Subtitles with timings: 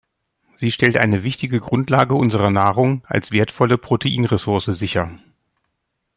[0.55, 5.19] Sie stellt eine wichtige Grundlage unserer Nahrung als wertvolle Proteinressource sicher.